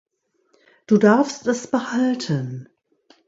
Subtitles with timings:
[0.87, 2.67] Du darfst es behalten.